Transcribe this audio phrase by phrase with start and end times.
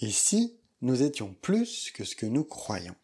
[0.00, 2.94] Et si nous étions plus que ce que nous croyons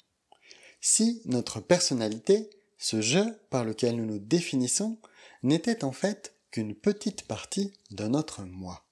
[0.80, 4.98] Si notre personnalité, ce jeu par lequel nous nous définissons,
[5.42, 8.84] n'était en fait qu'une petite partie de notre moi.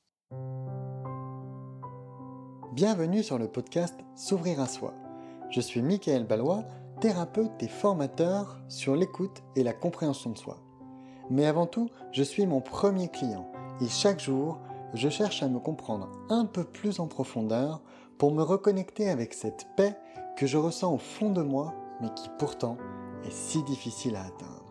[2.72, 4.94] Bienvenue sur le podcast S'ouvrir à soi.
[5.50, 6.64] Je suis Michael Ballois,
[7.00, 10.60] thérapeute et formateur sur l'écoute et la compréhension de soi.
[11.30, 14.58] Mais avant tout, je suis mon premier client et chaque jour,
[14.94, 17.80] je cherche à me comprendre un peu plus en profondeur
[18.18, 19.96] pour me reconnecter avec cette paix
[20.36, 22.76] que je ressens au fond de moi, mais qui pourtant
[23.24, 24.64] est si difficile à atteindre.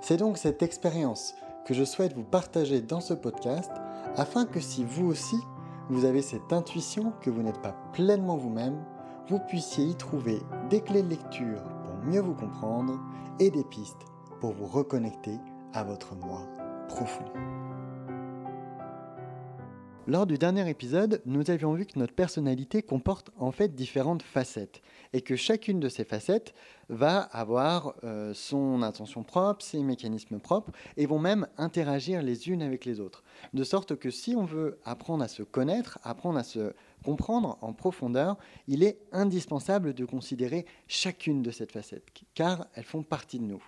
[0.00, 3.70] C'est donc cette expérience que je souhaite vous partager dans ce podcast
[4.16, 5.38] afin que si vous aussi,
[5.90, 8.82] vous avez cette intuition que vous n'êtes pas pleinement vous-même,
[9.28, 12.98] vous puissiez y trouver des clés de lecture pour mieux vous comprendre
[13.38, 14.06] et des pistes
[14.40, 15.38] pour vous reconnecter
[15.74, 16.46] à votre moi
[16.88, 17.26] profond.
[20.08, 24.80] Lors du dernier épisode, nous avions vu que notre personnalité comporte en fait différentes facettes
[25.12, 26.54] et que chacune de ces facettes
[26.88, 32.62] va avoir euh, son intention propre, ses mécanismes propres et vont même interagir les unes
[32.62, 33.22] avec les autres.
[33.52, 36.72] De sorte que si on veut apprendre à se connaître, apprendre à se
[37.04, 43.02] comprendre en profondeur, il est indispensable de considérer chacune de ces facettes car elles font
[43.02, 43.62] partie de nous.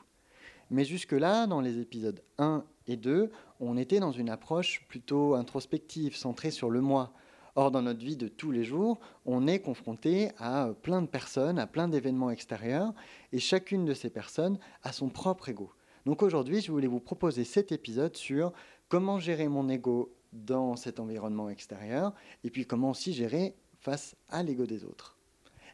[0.70, 6.16] Mais jusque-là, dans les épisodes 1 et 2, on était dans une approche plutôt introspective,
[6.16, 7.12] centrée sur le moi.
[7.56, 11.58] Or, dans notre vie de tous les jours, on est confronté à plein de personnes,
[11.58, 12.94] à plein d'événements extérieurs,
[13.32, 15.72] et chacune de ces personnes a son propre ego.
[16.06, 18.52] Donc aujourd'hui, je voulais vous proposer cet épisode sur
[18.88, 24.44] comment gérer mon ego dans cet environnement extérieur, et puis comment aussi gérer face à
[24.44, 25.16] l'ego des autres.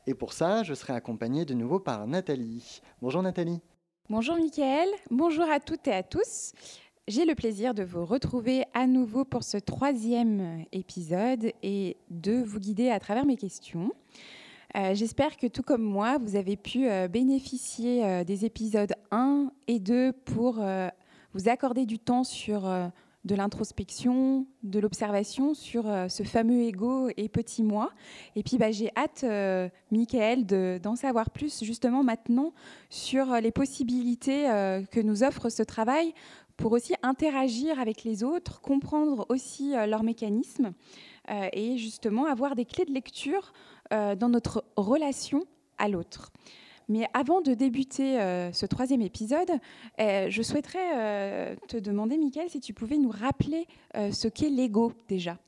[0.06, 2.80] Et pour ça, je serai accompagné de nouveau par Nathalie.
[3.02, 3.60] Bonjour Nathalie.
[4.08, 6.52] Bonjour Mickaël, bonjour à toutes et à tous.
[7.08, 12.60] J'ai le plaisir de vous retrouver à nouveau pour ce troisième épisode et de vous
[12.60, 13.90] guider à travers mes questions.
[14.76, 19.50] Euh, j'espère que tout comme moi, vous avez pu euh, bénéficier euh, des épisodes 1
[19.66, 20.64] et 2 pour
[21.34, 22.62] vous accorder du temps sur
[23.26, 27.90] de l'introspection, de l'observation sur euh, ce fameux ego et petit moi.
[28.36, 30.46] Et puis bah, j'ai hâte, euh, Michael,
[30.80, 32.52] d'en savoir plus justement maintenant
[32.88, 34.44] sur euh, les possibilités
[34.92, 36.14] que nous offre ce travail
[36.56, 40.72] pour aussi interagir avec les autres, comprendre aussi leurs mécanismes
[41.52, 43.52] et justement avoir des clés de lecture
[43.90, 45.44] dans notre relation
[45.78, 46.32] à l'autre.
[46.88, 49.50] Mais avant de débuter euh, ce troisième épisode,
[49.98, 54.92] euh, je souhaiterais euh, te demander, Michael, si tu pouvais nous rappeler ce qu'est l'ego
[55.08, 55.38] déjà.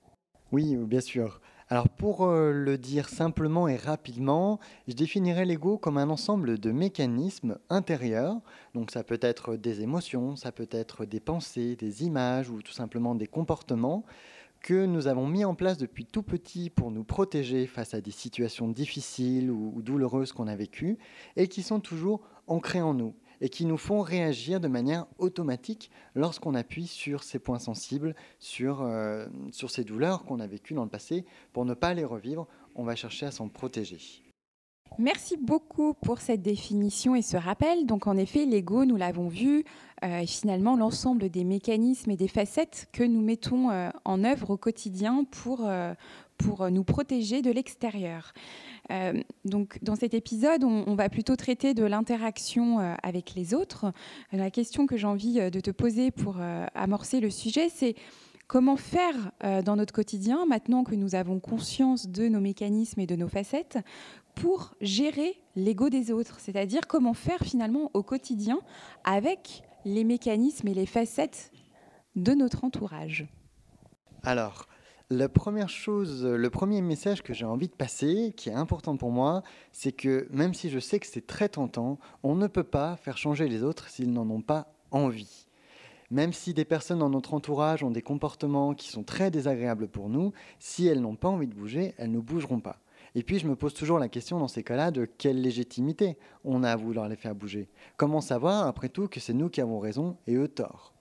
[0.53, 1.41] Oui, bien sûr.
[1.71, 7.59] Alors pour le dire simplement et rapidement, je définirais l'ego comme un ensemble de mécanismes
[7.69, 8.41] intérieurs.
[8.75, 12.73] Donc ça peut être des émotions, ça peut être des pensées, des images ou tout
[12.73, 14.05] simplement des comportements
[14.61, 18.11] que nous avons mis en place depuis tout petit pour nous protéger face à des
[18.11, 20.99] situations difficiles ou, douloureuses qu'on a vécues
[21.37, 25.91] et qui sont toujours ancrés en nous et qui nous font réagir de manière automatique
[26.15, 30.85] lorsqu'on appuie sur ces points sensibles, sur, euh, sur ces douleurs qu'on a vécues dans
[30.85, 31.25] le passé.
[31.53, 34.28] Pour ne pas les revivre, on va chercher à s'en protéger.
[35.01, 37.87] Merci beaucoup pour cette définition et ce rappel.
[37.87, 39.65] Donc en effet, l'ego, nous l'avons vu,
[40.03, 44.51] euh, est finalement l'ensemble des mécanismes et des facettes que nous mettons euh, en œuvre
[44.51, 45.95] au quotidien pour, euh,
[46.37, 48.33] pour nous protéger de l'extérieur.
[49.45, 53.93] donc dans cet épisode, on, on va plutôt traiter de l'interaction avec les autres.
[54.33, 56.39] La question que j'ai envie de te poser pour
[56.75, 57.95] amorcer le sujet, c'est
[58.47, 59.33] Comment faire
[59.63, 63.77] dans notre quotidien, maintenant que nous avons conscience de nos mécanismes et de nos facettes,
[64.39, 68.61] pour gérer l'ego des autres, c'est-à-dire comment faire finalement au quotidien
[69.03, 71.51] avec les mécanismes et les facettes
[72.15, 73.27] de notre entourage.
[74.23, 74.69] Alors,
[75.11, 79.11] la première chose, le premier message que j'ai envie de passer, qui est important pour
[79.11, 82.97] moi, c'est que même si je sais que c'est très tentant, on ne peut pas
[82.97, 85.47] faire changer les autres s'ils n'en ont pas envie.
[86.13, 90.09] Même si des personnes dans notre entourage ont des comportements qui sont très désagréables pour
[90.09, 92.79] nous, si elles n'ont pas envie de bouger, elles ne bougeront pas.
[93.19, 96.63] Et puis, je me pose toujours la question dans ces cas-là de quelle légitimité on
[96.63, 97.69] a à vouloir les faire bouger.
[97.97, 100.95] Comment savoir, après tout, que c'est nous qui avons raison et eux tort?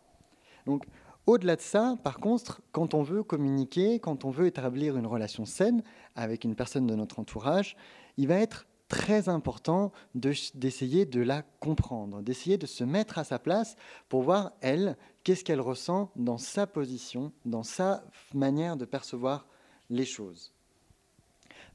[0.66, 0.88] Donc,
[1.28, 5.46] au-delà de ça, par contre, quand on veut communiquer, quand on veut établir une relation
[5.46, 5.84] saine
[6.16, 7.78] avec une personne de notre entourage,
[8.18, 13.38] il va être très important d'essayer de, la comprendre, d'essayer de se mettre à sa
[13.38, 13.76] place
[14.10, 18.04] pour voir, elle, qu'est-ce qu'elle ressent dans sa position, dans sa
[18.34, 19.46] manière de percevoir
[19.92, 20.57] les choses.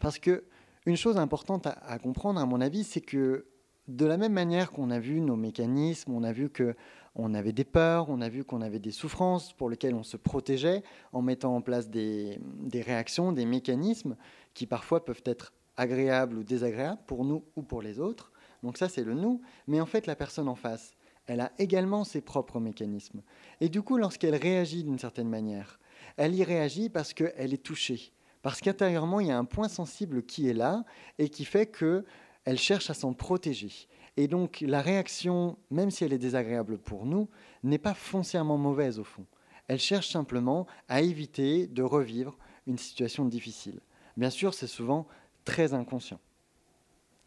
[0.03, 0.43] Parce que
[0.85, 3.47] une chose importante à, comprendre, à mon avis, c'est que
[3.87, 6.75] de la même manière qu'on a vu nos mécanismes, on a vu que
[7.15, 10.17] on avait des peurs, on a vu qu'on avait des souffrances pour lesquelles on se
[10.17, 10.83] protégeait
[11.13, 14.17] en mettant en place des, des, réactions, des mécanismes
[14.55, 18.33] qui parfois peuvent être agréables ou désagréables pour nous ou pour les autres.
[18.65, 19.41] Donc ça, c'est le nous.
[19.69, 20.97] Mais en fait, la personne en face,
[21.27, 23.23] elle a également ses propres mécanismes.
[23.61, 25.79] Et du coup, lorsqu'elle réagit d'une certaine manière,
[26.17, 28.13] elle y réagit parce qu'elle est touchée.
[28.43, 30.85] Parce qu'intérieurement, il y a un point sensible qui est là
[31.19, 33.89] et qui fait qu'elle cherche à s'en protéger.
[34.17, 37.29] Et donc la réaction, même si elle est désagréable pour nous,
[37.63, 39.25] n'est pas foncièrement mauvaise au fond.
[39.69, 42.37] Elle cherche simplement à éviter de revivre
[42.67, 43.81] une situation difficile.
[44.17, 45.07] Bien sûr, c'est souvent
[45.45, 46.21] très inconscient.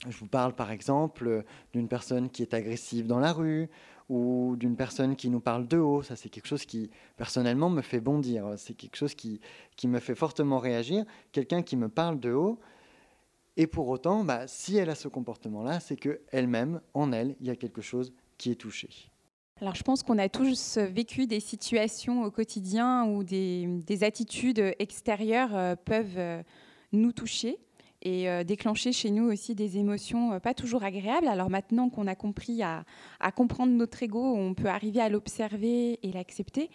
[0.08, 3.70] Je vous parle par exemple d'une personne qui est agressive dans la rue
[4.10, 6.04] ou d'une personne qui nous parle de haut.
[6.04, 8.54] Ça, c'est quelque chose qui, personnellement, me fait bondir.
[8.58, 9.40] C'est quelque chose qui,
[9.76, 11.06] qui me fait fortement réagir.
[11.32, 12.60] Quelqu'un qui me parle de haut,
[13.58, 17.50] et pour autant, bah, si elle a ce comportement-là, c'est qu'elle-même, en elle, il y
[17.50, 18.90] a quelque chose qui est touché.
[19.62, 25.56] Alors je pense qu'on a tous vécu des situations au quotidien où des, attitudes extérieures
[25.56, 26.44] euh, peuvent euh,
[26.92, 27.58] nous toucher
[28.06, 31.28] et euh, déclencher chez nous aussi des émotions pas toujours agréables.
[31.28, 32.86] Alors maintenant qu'on a compris à,
[33.36, 36.70] comprendre notre ego, on peut arriver à l'observer et l'accepter.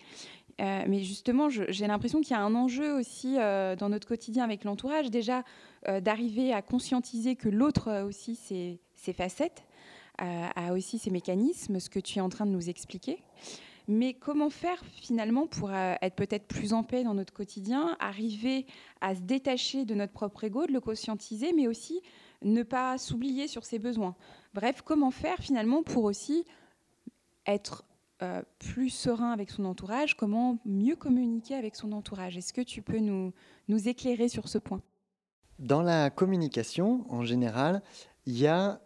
[0.60, 4.44] Euh, mais justement, j'ai l'impression qu'il y a un enjeu aussi euh, dans notre quotidien
[4.44, 5.42] avec l'entourage, déjà
[5.88, 9.64] euh, d'arriver à conscientiser que l'autre aussi ses, ses facettes,
[10.18, 13.22] a aussi ses mécanismes, ce que tu es en train de nous expliquer.
[13.90, 18.64] Mais comment faire finalement pour être peut-être plus en paix dans notre quotidien, arriver
[19.00, 22.00] à se détacher de notre propre ego, de le conscientiser, mais aussi
[22.42, 24.14] ne pas s'oublier sur ses besoins?
[24.54, 26.44] Bref, comment faire finalement pour aussi
[27.46, 27.84] être
[28.22, 32.36] euh, plus serein avec son entourage, comment mieux communiquer avec son entourage?
[32.36, 34.82] Est-ce que tu peux nous éclairer sur ce point?
[35.58, 37.82] Dans la communication, en général,
[38.24, 38.80] il y a,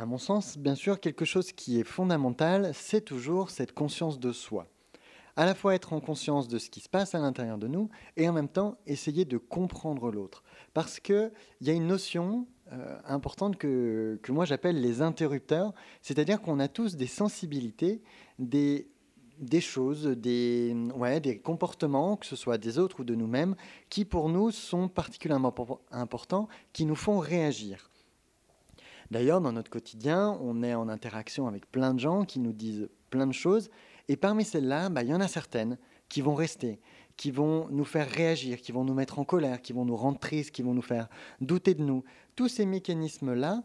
[0.00, 4.32] à mon sens, bien sûr, quelque chose qui est fondamental, c'est toujours cette conscience de
[4.32, 4.66] soi.
[5.36, 7.90] À la fois être en conscience de ce qui se passe à l'intérieur de nous
[8.16, 10.42] et en même temps essayer de comprendre l'autre.
[10.72, 11.30] Parce qu'il
[11.60, 16.68] y a une notion euh, importante que, que moi j'appelle les interrupteurs, c'est-à-dire qu'on a
[16.68, 18.00] tous des sensibilités,
[18.38, 18.88] des,
[19.38, 23.54] des choses, des, ouais, des comportements, que ce soit des autres ou de nous-mêmes,
[23.90, 25.54] qui pour nous sont particulièrement
[25.90, 27.90] importants, qui nous font réagir.
[29.10, 32.88] D'ailleurs, dans notre quotidien, on est en interaction avec plein de gens qui nous disent
[33.10, 33.68] plein de choses,
[34.08, 35.78] et parmi celles-là, bah, il y en a certaines
[36.08, 36.80] qui vont rester,
[37.16, 40.18] qui vont nous faire réagir, qui vont nous mettre en colère, qui vont nous rendre
[40.18, 41.08] tristes, qui vont nous faire
[41.40, 42.04] douter de nous.
[42.36, 43.62] Tous ces mécanismes-là,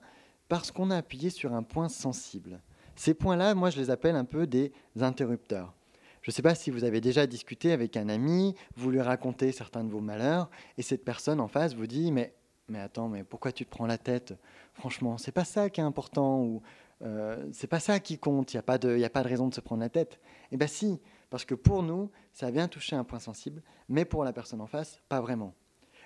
[0.48, 2.62] parce qu'on a appuyé sur un point sensible.
[2.96, 5.74] Ces points-là, moi, je les appelle un peu des interrupteurs.
[6.22, 9.52] Je ne sais pas si vous avez déjà discuté avec un ami, vous lui racontez
[9.52, 12.34] certains de vos malheurs, et cette personne en face vous dit mais
[12.68, 14.34] mais attends, mais pourquoi tu te prends la tête?
[14.74, 16.62] Franchement, c'est pas ça qui est important ou
[17.04, 18.54] euh, c'est pas ça qui compte.
[18.54, 20.20] Il n'y a pas de, a pas de raison de se prendre la tête.
[20.52, 24.24] Eh bien si, parce que pour nous, ça vient toucher un point sensible, mais pour
[24.24, 25.54] la personne en face, pas vraiment.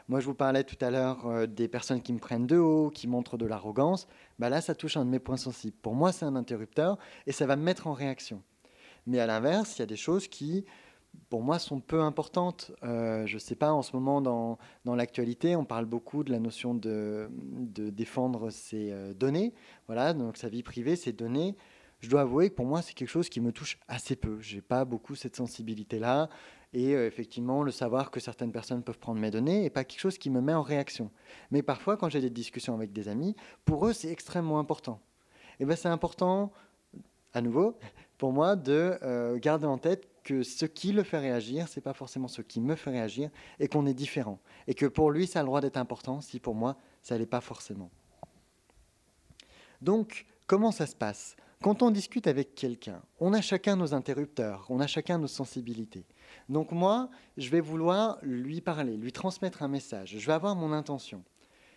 [0.08, 2.90] Moi, je vous parlais tout à l'heure euh, des personnes qui me prennent de haut,
[2.90, 4.08] qui montrent de l'arrogance.
[4.40, 5.78] Bah là, ça touche un de mes points sensibles.
[5.82, 6.98] Pour moi, c'est un interrupteur
[7.28, 8.42] et ça va me mettre en réaction.
[9.06, 10.66] Mais à l'inverse, il y a des choses qui,
[11.30, 12.72] pour moi, sont peu importantes.
[12.84, 16.32] Euh, je ne sais pas, en ce moment, dans, dans l'actualité, on parle beaucoup de
[16.32, 19.54] la notion de, de défendre ses euh, données.
[19.88, 21.56] Voilà, donc sa vie privée, ses données
[22.02, 24.40] je dois avouer que pour moi, c'est quelque chose qui me touche assez peu.
[24.40, 26.30] Je n'ai pas beaucoup cette sensibilité-là.
[26.72, 30.00] Et euh, effectivement, le savoir que certaines personnes peuvent prendre mes données n'est pas quelque
[30.00, 31.12] chose qui me met en réaction.
[31.52, 33.36] Mais parfois, quand j'ai des discussions avec des amis,
[33.66, 35.02] pour eux, c'est extrêmement important.
[35.60, 36.54] Et bien, c'est important,
[37.34, 37.78] à nouveau,
[38.18, 41.94] pour moi, de garder en tête que ce qui le fait réagir, ce n'est pas
[41.94, 44.40] forcément ce qui me fait réagir, et qu'on est différent.
[44.68, 47.26] Et que pour lui, ça a le droit d'être important, si pour moi, ça l'est
[47.26, 47.90] pas forcément.
[49.82, 51.36] Donc, comment ça se passe?
[51.64, 56.06] Quand on discute avec quelqu'un, on a chacun nos interrupteurs, on a chacun nos sensibilités.
[56.48, 60.16] Donc moi, je vais vouloir lui parler, lui transmettre un message.
[60.18, 61.24] Je vais avoir mon intention.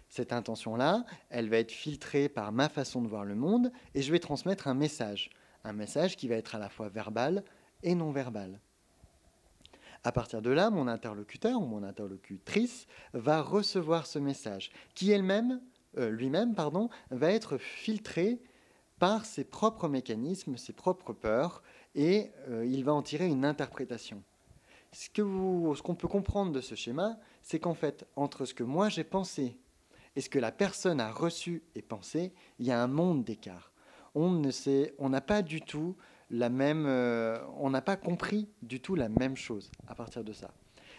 [0.09, 4.13] Cette intention-là, elle va être filtrée par ma façon de voir le monde et je
[4.13, 5.31] vais transmettre un message.
[5.65, 7.43] Un message qui va être à la fois verbal
[7.83, 8.61] et non verbal.
[10.05, 15.61] À partir de là, mon interlocuteur ou mon interlocutrice va recevoir ce message, qui elle-même,
[15.97, 18.41] euh, lui-même, pardon, va être filtré
[18.99, 21.63] par ses propres mécanismes, ses propres peurs,
[21.95, 24.23] et euh, il va en tirer une interprétation.
[24.93, 25.09] Ce
[25.83, 29.57] qu'on peut comprendre de ce schéma, c'est qu'en fait, entre ce que moi j'ai pensé
[30.17, 33.73] et ce que la personne a reçu et pensé, il y a un monde d'écart.
[34.15, 35.97] On n'a pas du tout
[36.33, 40.51] euh, on n'a pas compris du tout la même chose à partir de ça.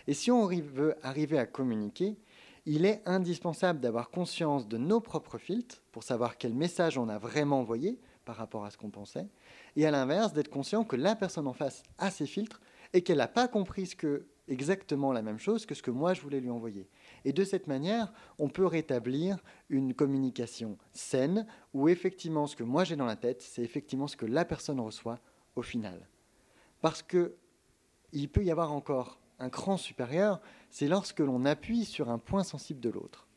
[0.08, 2.18] Et si on veut arriver à communiquer,
[2.66, 7.18] il est indispensable d'avoir conscience de nos propres filtres pour savoir quel message on a
[7.18, 9.28] vraiment envoyé par rapport à ce qu'on pensait,
[9.75, 12.62] et à l'inverse, d'être conscient que la personne en face a ses filtres
[12.94, 16.13] et qu'elle n'a pas compris ce que, exactement la même chose que ce que moi
[16.13, 16.88] je voulais lui envoyer.
[17.25, 19.38] Et de cette manière, on peut rétablir
[19.70, 24.18] une communication saine où effectivement ce que moi j'ai dans la tête, c'est effectivement ce
[24.18, 25.20] que la personne reçoit
[25.56, 26.08] au final.
[26.82, 27.36] Parce que
[28.12, 30.39] il peut y avoir encore un cran supérieur,
[30.70, 33.27] c'est lorsque l'on appuie sur un point sensible de l'autre.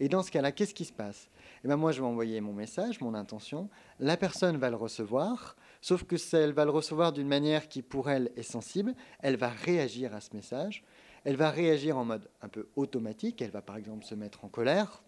[0.00, 1.28] Et dans ce cas-là, qu'est-ce qui se passe?
[1.64, 3.68] Eh ben Moi, je vais envoyer mon message, mon intention.
[3.98, 8.08] La personne va le recevoir, sauf que elle va le recevoir d'une manière qui, pour
[8.08, 8.94] elle, est sensible.
[9.20, 10.84] Elle va réagir à ce message.
[11.24, 13.42] Elle va réagir en mode un peu automatique.
[13.42, 15.02] Elle va, par exemple, se mettre en colère,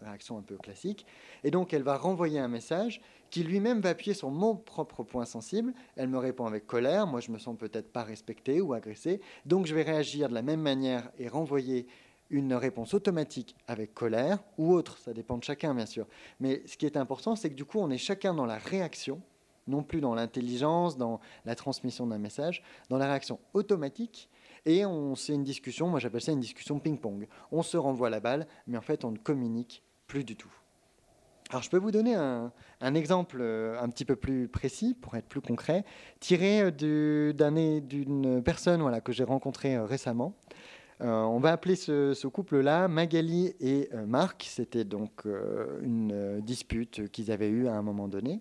[0.00, 1.06] réaction un peu classique.
[1.42, 3.00] Et donc, elle va renvoyer un message
[3.30, 5.74] qui lui-même va appuyer sur mon propre point sensible.
[5.96, 7.06] Elle me répond avec colère.
[7.06, 9.20] Moi, je me sens peut-être pas respecté ou agressé.
[9.46, 11.86] Donc, je vais réagir de la même manière et renvoyer
[12.30, 14.98] une réponse automatique avec colère ou autre.
[14.98, 16.06] Ça dépend de chacun, bien sûr.
[16.40, 19.20] Mais ce qui est important, c'est que du coup, on est chacun dans la réaction,
[19.66, 24.28] non plus dans l'intelligence, dans la transmission d'un message, dans la réaction automatique
[24.66, 24.82] et
[25.16, 27.28] c'est une discussion, moi j'appelle ça une discussion ping-pong.
[27.52, 30.52] On se renvoie la balle, mais en fait on ne communique plus du tout.
[31.50, 32.52] Alors je peux vous donner un,
[32.94, 35.84] exemple euh, un petit peu plus précis, pour être plus concret,
[36.18, 40.34] tiré euh, d'une personne voilà, que j'ai rencontrée euh, récemment.
[41.00, 44.46] on va appeler ce, couple-là Magali et Marc.
[44.48, 45.26] C'était donc
[45.82, 48.40] une dispute qu'ils avaient eue à un moment donné,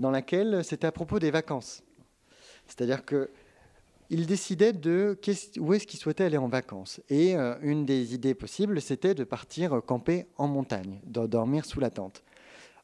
[0.00, 1.84] dans laquelle c'était à propos des vacances.
[2.66, 3.30] C'est-à-dire que
[4.12, 5.18] il décidait de
[5.58, 7.00] où est-ce qu'il souhaitait aller en vacances.
[7.08, 11.80] Et euh, une des idées possibles, c'était de partir camper en montagne, de dormir sous
[11.80, 12.22] la tente.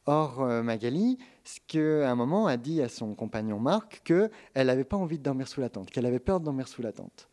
[0.07, 4.83] Or, euh, Magali, ce qu'à un moment a dit à son compagnon Marc qu'elle n'avait
[4.83, 7.29] pas envie de dormir sous la tente, qu'elle avait peur de dormir sous la tente.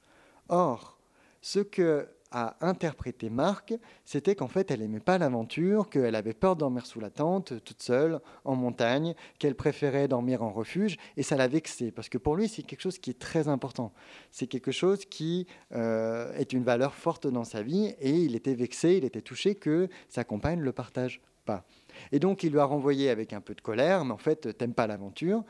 [0.50, 0.98] Or,
[1.40, 6.54] ce que a interprété Marc, c'était qu'en fait, elle n'aimait pas l'aventure, qu'elle avait peur
[6.54, 11.22] de dormir sous la tente, toute seule, en montagne, qu'elle préférait dormir en refuge, et
[11.22, 13.92] ça l'a vexé, parce que pour lui, c'est quelque chose qui est très important.
[14.30, 18.54] C'est quelque chose qui euh, est une valeur forte dans sa vie, et il était
[18.54, 21.64] vexé, il était touché que sa compagne ne le partage pas.
[22.12, 24.74] Et donc, il lui a renvoyé avec un peu de colère, mais en fait, t'aimes
[24.74, 25.44] pas l'aventure.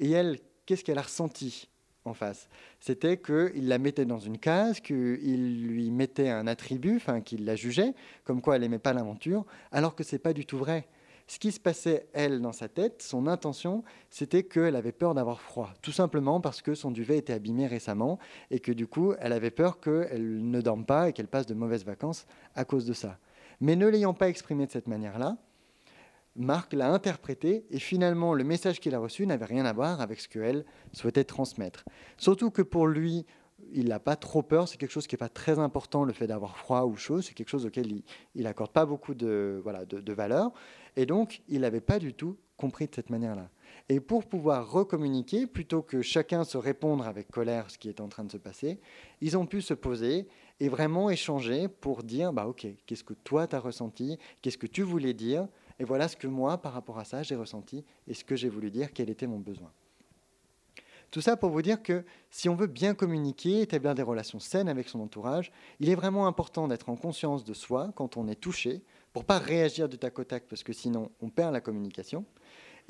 [0.00, 1.68] Et elle, qu'est-ce qu'elle a ressenti?
[2.14, 2.48] Face.
[2.80, 7.56] C'était qu'il la mettait dans une case, qu'il lui mettait un attribut, enfin qu'il la
[7.56, 10.86] jugeait, comme quoi elle n'aimait pas l'aventure, alors que c'est pas du tout vrai.
[11.30, 15.42] Ce qui se passait, elle, dans sa tête, son intention, c'était qu'elle avait peur d'avoir
[15.42, 18.18] froid, tout simplement parce que son duvet était abîmé récemment
[18.50, 21.52] et que du coup, elle avait peur qu'elle ne dorme pas et qu'elle passe de
[21.52, 23.18] mauvaises vacances à cause de ça.
[23.60, 25.36] Mais ne l'ayant pas exprimé de cette manière-là,
[26.38, 30.20] Marc l'a interprété et finalement le message qu'il a reçu n'avait rien à voir avec
[30.20, 31.84] ce qu'elle souhaitait transmettre.
[32.16, 33.26] Surtout que pour lui,
[33.72, 36.28] il n'a pas trop peur, c'est quelque chose qui n'est pas très important, le fait
[36.28, 38.02] d'avoir froid ou chaud, c'est quelque chose auquel
[38.34, 40.52] il n'accorde pas beaucoup de, voilà, de, valeur.
[40.96, 43.50] Et donc, il n'avait pas du tout compris de cette manière-là.
[43.88, 48.08] Et pour pouvoir recommuniquer, plutôt que chacun se répondre avec colère ce qui est en
[48.08, 48.80] train de se passer,
[49.20, 50.28] ils ont pu se poser
[50.60, 54.66] et vraiment échanger pour dire, bah ok, qu'est-ce que toi tu as ressenti, qu'est-ce que
[54.66, 55.46] tu voulais dire,
[55.78, 58.48] et voilà ce que moi, par rapport à ça, j'ai ressenti et ce que j'ai
[58.48, 59.70] voulu dire, quel était mon besoin.
[61.10, 64.68] Tout ça pour vous dire que si on veut bien communiquer, établir des relations saines
[64.68, 68.34] avec son entourage, il est vraiment important d'être en conscience de soi quand on est
[68.34, 68.82] touché,
[69.14, 72.26] pour pas réagir du tac au tac, parce que sinon on perd la communication,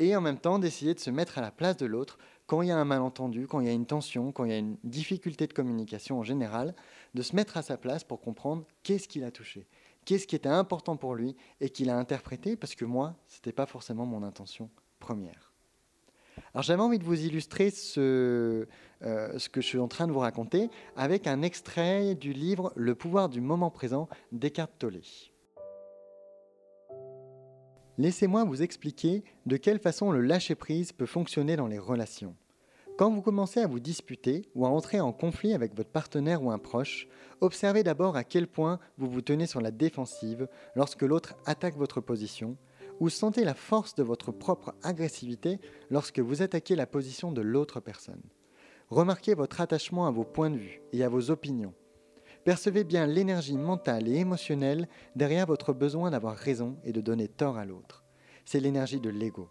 [0.00, 2.68] et en même temps d'essayer de se mettre à la place de l'autre quand il
[2.68, 4.76] y a un malentendu, quand il y a une tension, quand il y a une
[4.82, 6.74] difficulté de communication en général,
[7.14, 9.66] de se mettre à sa place pour comprendre qu'est-ce qui l'a touché,
[10.08, 13.52] qu'est-ce qui était important pour lui et qu'il a interprété parce que moi, ce n'était
[13.52, 15.52] pas forcément mon intention première.
[16.54, 18.66] Alors j'avais envie de vous illustrer ce,
[19.02, 22.72] euh, ce que je suis en train de vous raconter avec un extrait du livre
[22.74, 25.02] Le pouvoir du moment présent d'Eckhart Tolle.
[27.98, 32.34] Laissez-moi vous expliquer de quelle façon le lâcher-prise peut fonctionner dans les relations.
[32.98, 36.50] Quand vous commencez à vous disputer ou à entrer en conflit avec votre partenaire ou
[36.50, 37.06] un proche,
[37.40, 42.00] observez d'abord à quel point vous vous tenez sur la défensive lorsque l'autre attaque votre
[42.00, 42.56] position,
[42.98, 47.78] ou sentez la force de votre propre agressivité lorsque vous attaquez la position de l'autre
[47.78, 48.20] personne.
[48.88, 51.74] Remarquez votre attachement à vos points de vue et à vos opinions.
[52.42, 57.58] Percevez bien l'énergie mentale et émotionnelle derrière votre besoin d'avoir raison et de donner tort
[57.58, 58.02] à l'autre.
[58.44, 59.48] C'est l'énergie de l'ego.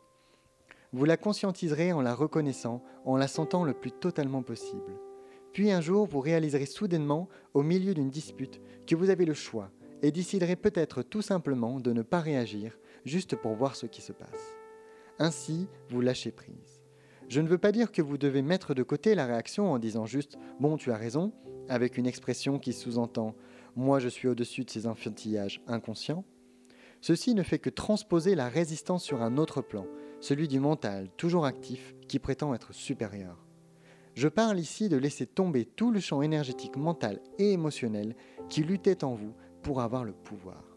[0.93, 4.99] Vous la conscientiserez en la reconnaissant, en la sentant le plus totalement possible.
[5.53, 9.71] Puis un jour, vous réaliserez soudainement, au milieu d'une dispute, que vous avez le choix
[10.01, 14.13] et déciderez peut-être tout simplement de ne pas réagir, juste pour voir ce qui se
[14.13, 14.55] passe.
[15.19, 16.83] Ainsi, vous lâchez prise.
[17.27, 20.05] Je ne veux pas dire que vous devez mettre de côté la réaction en disant
[20.05, 21.33] juste⁇ Bon, tu as raison⁇
[21.69, 23.29] avec une expression qui sous-entend⁇
[23.75, 26.25] moi je suis au-dessus de ces enfantillages inconscients,
[26.99, 29.85] ceci ne fait que transposer la résistance sur un autre plan,
[30.27, 33.45] celui du mental, toujours actif, qui prétend être supérieur.
[34.13, 38.13] Je parle ici de laisser tomber tout le champ énergétique mental et émotionnel
[38.49, 40.75] qui luttait en vous pour avoir le pouvoir.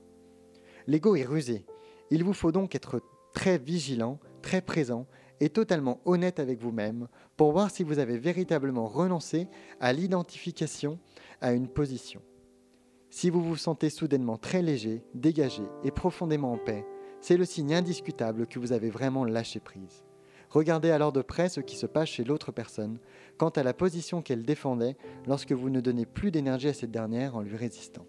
[0.87, 1.67] L'ego est rusé.
[2.11, 3.03] Il vous faut donc être
[3.35, 5.09] très vigilant, très présent
[5.41, 9.49] et totalement honnête avec vous-même pour voir si vous avez véritablement renoncé
[9.81, 11.01] à l'identification
[11.41, 12.23] à une position.
[13.09, 16.85] Si vous vous sentez soudainement très léger, dégagé et profondément en paix,
[17.21, 20.05] c'est le signe indiscutable que vous avez vraiment lâché prise.
[20.51, 22.99] Regardez alors de près ce qui se passe chez l'autre personne
[23.39, 24.97] quant à la position qu'elle défendait
[25.27, 28.07] lorsque vous ne donnez plus d'énergie à cette dernière en lui résistant.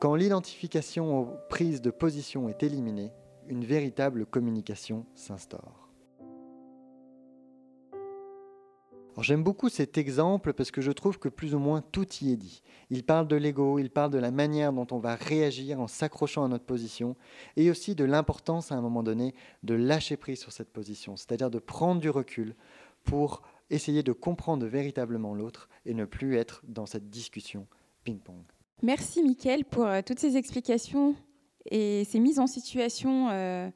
[0.00, 3.12] Quand l'identification aux prises de position est éliminée,
[3.46, 5.89] une véritable communication s'instaure.
[9.22, 12.36] J'aime beaucoup cet exemple parce que je trouve que plus ou moins tout y est
[12.36, 12.62] dit.
[12.90, 16.44] Il parle de l'ego, il parle de la manière dont on va réagir en s'accrochant
[16.44, 17.16] à notre position
[17.56, 21.50] et aussi de l'importance à un moment donné de lâcher prise sur cette position, c'est-à-dire
[21.50, 22.54] de prendre du recul
[23.04, 27.66] pour essayer de comprendre véritablement l'autre et ne plus être dans cette discussion
[28.04, 28.42] ping-pong.
[28.82, 31.14] Merci Mickaël pour euh, toutes ces explications
[31.70, 33.70] et ces mises en situation euh,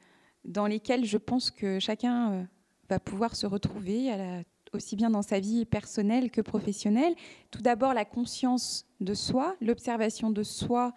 [0.44, 2.44] dans lesquelles je pense que chacun euh,
[2.88, 4.42] va pouvoir se retrouver à la
[4.74, 7.14] aussi bien dans sa vie personnelle que professionnelle.
[7.50, 10.92] Tout d'abord, la conscience de soi, l'observation de soi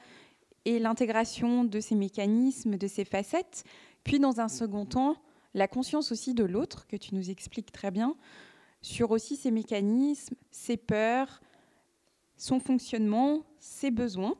[0.66, 3.64] et l'intégration de ces mécanismes, de ces facettes.
[4.04, 5.16] Puis, dans un second temps,
[5.54, 8.16] la conscience aussi de l'autre, que tu nous expliques très bien,
[8.82, 11.42] sur aussi ses mécanismes, ses peurs,
[12.38, 14.36] son fonctionnement, ses besoins.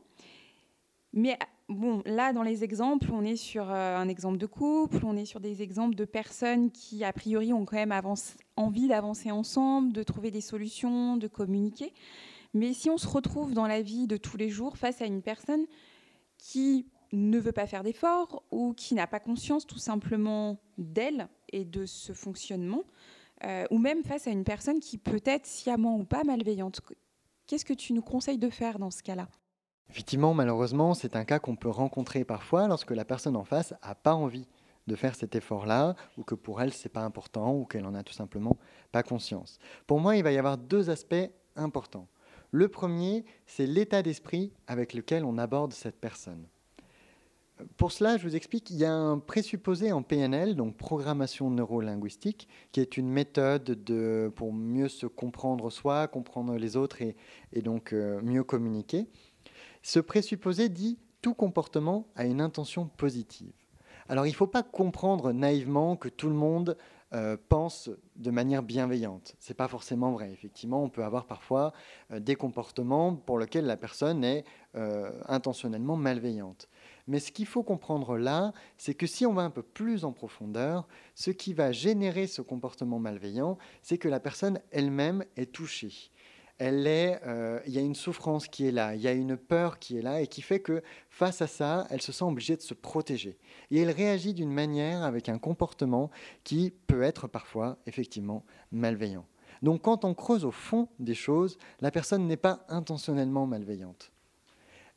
[1.14, 1.38] Mais
[1.70, 5.26] bon, là, dans les exemples, on est sur euh, un exemple de couple, on est
[5.26, 7.94] sur des exemples de personnes qui, a priori, ont quand même
[8.56, 11.94] envie d'avancer ensemble, de trouver des solutions, de communiquer.
[12.54, 15.22] Mais si on se retrouve dans la vie de tous les jours face à une
[15.22, 15.66] personne
[16.38, 21.66] qui ne veut pas faire d'efforts ou qui n'a pas conscience tout simplement d'elle et
[21.66, 22.84] de ce fonctionnement,
[23.44, 26.82] euh, ou même face à une personne qui peut être sciemment ou pas malveillante,
[27.46, 29.30] qu'est-ce que tu nous conseilles de faire dans ce cas-là?
[29.90, 33.96] Effectivement, malheureusement, c'est un cas qu'on peut rencontrer parfois lorsque la personne en face n'a
[33.96, 34.48] pas envie
[34.88, 37.94] de faire cet effort-là, ou que pour elle, ce n'est pas important, ou qu'elle en
[37.94, 38.58] a tout simplement
[38.92, 39.60] pas conscience.
[39.86, 42.08] Pour moi, il va y avoir deux aspects importants.
[42.52, 46.48] Le premier, c'est l'état d'esprit avec lequel on aborde cette personne.
[47.76, 52.48] Pour cela, je vous explique, qu'il y a un présupposé en PNL, donc programmation neurolinguistique,
[52.72, 57.16] qui est une méthode de, pour mieux se comprendre soi, comprendre les autres et,
[57.62, 59.08] donc euh, mieux communiquer.
[59.88, 63.54] Ce présupposé dit tout comportement a une intention positive.
[64.10, 66.76] Alors il ne faut pas comprendre naïvement que tout le monde
[67.14, 69.38] euh, pense de manière bienveillante.
[69.40, 70.30] Ce n'est pas forcément vrai.
[70.34, 71.72] Effectivement, on peut avoir parfois
[72.12, 74.44] euh, des comportements pour lesquels la personne est
[74.76, 76.68] euh, intentionnellement malveillante.
[77.08, 80.12] Mais ce qu'il faut comprendre là, c'est que si on va un peu plus en
[80.12, 86.12] profondeur, ce qui va générer ce comportement malveillant, c'est que la personne elle-même est touchée
[86.60, 89.38] elle est, euh, il y a une souffrance qui est là, il y a une
[89.38, 92.56] peur qui est là et qui fait que face à ça, elle se sent obligée
[92.56, 93.38] de se protéger.
[93.70, 96.10] Et elle réagit d'une manière avec un comportement
[96.44, 99.26] qui peut être parfois effectivement malveillant.
[99.62, 104.12] Donc quand on creuse au fond des choses, la personne n'est pas intentionnellement malveillante.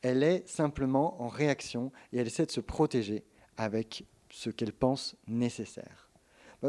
[0.03, 3.25] Elle est simplement en réaction et elle essaie de se protéger
[3.57, 6.11] avec ce qu'elle pense nécessaire.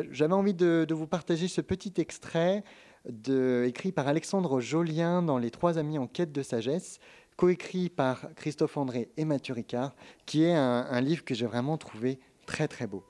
[0.10, 2.64] J'avais envie de, vous partager ce petit extrait
[3.06, 7.00] écrit par Alexandre Jolien dans Les Trois Amis en quête de sagesse,
[7.36, 12.20] coécrit par Christophe André et Mathieu Ricard, qui est un, livre que j'ai vraiment trouvé
[12.46, 13.04] très très beau.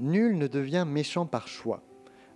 [0.00, 1.82] Nul ne devient méchant par choix.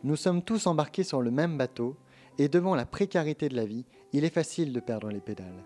[0.04, 1.96] Nous sommes tous embarqués sur le même bateau,
[2.38, 5.64] et devant la précarité de la vie, il est facile de perdre les pédales.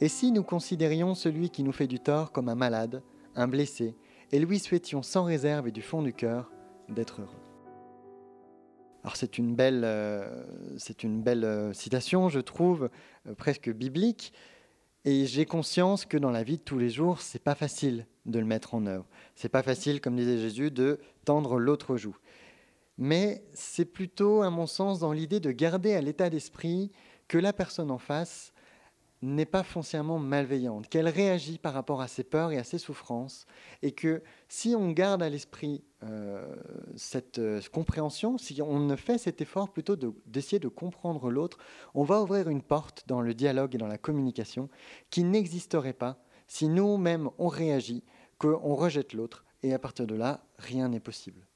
[0.00, 3.02] Et si nous considérions celui qui nous fait du tort comme un malade,
[3.34, 3.96] un blessé,
[4.32, 6.50] et lui souhaitions sans réserve et du fond du cœur
[6.88, 7.43] d'être heureux?
[9.04, 10.44] Alors c'est une belle, euh,
[11.04, 12.88] euh, citation, je trouve,
[13.28, 14.32] euh, presque biblique.
[15.04, 18.38] Et j'ai conscience que dans la vie de tous les jours, c'est pas facile de
[18.38, 19.04] le mettre en œuvre.
[19.34, 22.16] C'est pas facile, comme disait Jésus, de tendre l'autre joue.
[22.96, 26.90] Mais c'est plutôt, à mon sens, dans l'idée de garder à l'état d'esprit
[27.28, 28.53] que la personne en face
[29.24, 33.46] n'est pas foncièrement malveillante, qu'elle réagit par rapport à ses peurs et à ses souffrances,
[33.82, 36.54] et que si on garde à l'esprit euh,
[36.96, 41.58] cette euh, compréhension, si on ne fait cet effort plutôt d'essayer de, comprendre l'autre,
[41.94, 44.68] on va ouvrir une porte dans le dialogue et dans la communication
[45.10, 48.04] qui n'existerait pas si nous-mêmes on réagit,
[48.38, 51.46] qu'on rejette l'autre, et à partir de là, rien n'est possible.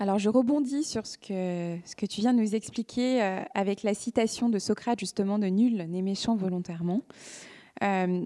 [0.00, 3.82] Alors je rebondis sur ce que, ce que tu viens de nous expliquer euh, avec
[3.82, 7.02] la citation de Socrate justement de Nul n'est méchant volontairement.
[7.82, 8.24] Euh,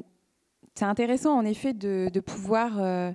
[0.75, 3.11] c'est intéressant en effet de, pouvoir euh,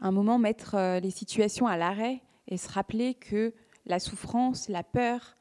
[0.00, 3.54] un moment mettre les situations à l'arrêt et se rappeler que
[3.86, 5.38] la souffrance, la peur,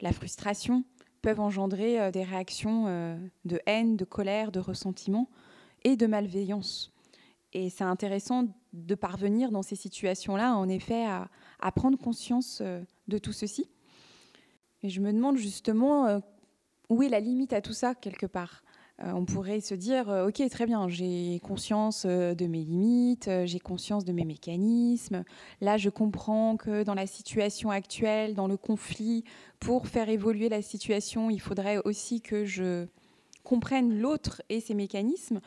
[0.00, 0.82] la frustration
[1.22, 5.28] peuvent engendrer des réactions de haine, de colère, de ressentiment
[5.84, 6.92] et de malveillance.
[7.52, 11.28] Et c'est intéressant de parvenir dans ces situations-là, en effet, à,
[11.74, 13.68] prendre conscience euh, de tout ceci.
[14.82, 16.18] Et je me demande justement euh,
[16.88, 18.62] où est la limite à tout ça, quelque part?
[19.02, 24.06] Euh, on pourrait se dire, ok, très bien, j'ai conscience de mes limites, j'ai conscience
[24.06, 25.22] de mes mécanismes.
[25.60, 29.24] Là, je comprends que dans la situation actuelle, dans le conflit,
[29.60, 32.86] pour faire évoluer la situation, il faudrait aussi que je
[33.44, 35.40] comprenne l'autre et ses mécanismes.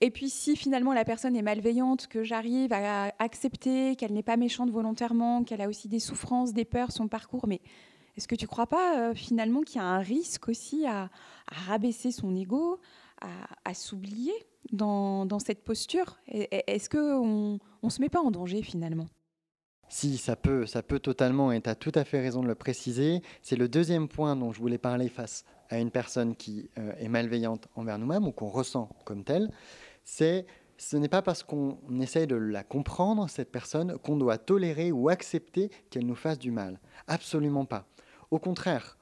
[0.00, 4.36] Et puis si finalement la personne est malveillante, que j'arrive à accepter qu'elle n'est pas
[4.36, 7.60] méchante volontairement, qu'elle a aussi des souffrances, des peurs, son parcours, mais
[8.16, 11.08] est-ce que tu ne crois pas euh, finalement qu'il y a un risque aussi à,
[11.46, 12.80] rabaisser son ego,
[13.64, 14.32] à, s'oublier
[14.72, 16.18] dans, cette posture?
[16.26, 19.06] Est-ce qu'on ne se met pas en danger finalement?
[19.88, 22.56] Si, ça peut, ça peut totalement, et tu as tout à fait raison de le
[22.56, 23.22] préciser.
[23.40, 27.08] C'est le deuxième point dont je voulais parler face à une personne qui euh, est
[27.08, 29.48] malveillante envers nous-mêmes ou qu'on ressent comme telle
[30.08, 30.46] c'est
[30.78, 35.10] ce n'est pas parce qu'on essaye de la comprendre, cette personne, qu'on doit tolérer ou
[35.10, 36.80] accepter qu'elle nous fasse du mal.
[37.08, 37.86] Absolument pas.
[38.30, 38.96] Au contraire,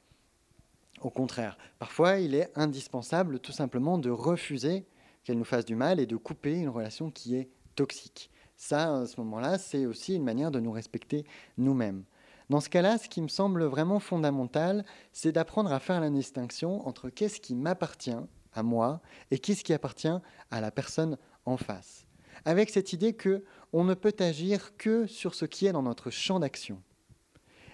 [1.01, 4.85] au contraire, parfois il est indispensable tout simplement de refuser
[5.23, 8.31] qu'elle nous fasse du mal et de couper une relation qui est toxique.
[8.57, 11.25] Ça, à ce moment-là, c'est aussi une manière de nous respecter
[11.57, 12.03] nous-mêmes.
[12.51, 16.87] Dans ce cas-là, ce qui me semble vraiment fondamental, c'est d'apprendre à faire la distinction
[16.89, 18.11] entre qu'est-ce qui m'appartient
[18.57, 20.09] à moi et qu'est-ce qui appartient
[20.51, 22.07] à la personne en face.
[22.45, 26.11] Avec cette idée que on ne peut agir que sur ce qui est dans notre
[26.11, 26.83] champ d'action.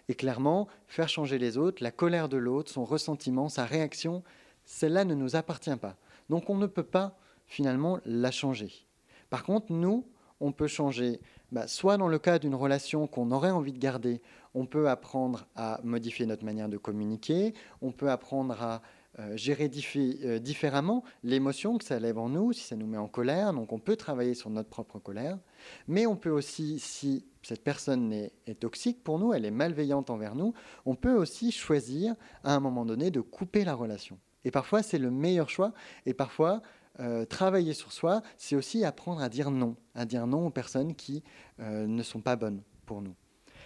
[0.09, 4.23] Et clairement, faire changer les autres, la colère de l'autre, son ressentiment, sa réaction,
[4.65, 5.97] celle-là ne nous appartient pas.
[6.29, 8.73] Donc on ne peut pas finalement la changer.
[9.31, 10.07] Par contre, nous,
[10.41, 11.21] on peut changer,
[11.53, 14.21] bah, soit dans le cas d'une relation qu'on aurait envie de garder,
[14.55, 18.83] on peut apprendre à modifier notre manière de communiquer, on peut apprendre à
[19.19, 23.09] euh, gérer euh, différemment l'émotion que ça lève en nous, si ça nous met en
[23.09, 23.53] colère.
[23.53, 25.39] Donc on peut travailler sur notre propre colère.
[25.87, 30.35] Mais on peut aussi, si cette personne est, toxique pour nous, elle est malveillante envers
[30.35, 30.55] nous,
[30.87, 34.19] on peut aussi choisir à un moment donné de couper la relation.
[34.47, 35.75] Et parfois c'est le meilleur choix.
[36.07, 36.63] Et parfois
[36.99, 40.95] euh, travailler sur soi, c'est aussi apprendre à dire non, à dire non aux personnes
[40.95, 41.23] qui
[41.59, 43.15] ne sont pas bonnes pour nous.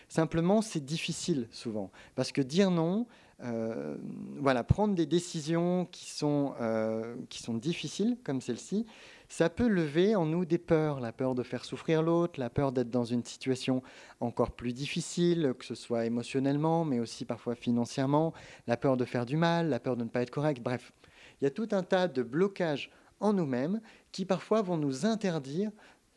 [0.09, 3.07] Simplement, c'est difficile souvent, parce que dire non,
[3.45, 3.97] euh,
[4.39, 8.87] voilà, prendre des décisions qui sont, euh, qui sont difficiles, comme celle-ci,
[9.29, 12.73] ça peut lever en nous des peurs, la peur de faire souffrir l'autre, la peur
[12.73, 13.83] d'être dans une situation
[14.21, 18.33] encore plus difficile, que ce soit émotionnellement, mais aussi parfois financièrement,
[18.67, 20.93] la peur de faire du mal, la peur de ne pas être correct, bref.
[21.41, 23.81] Il y a tout un tas de blocages en nous-mêmes
[24.13, 25.71] qui parfois vont nous interdire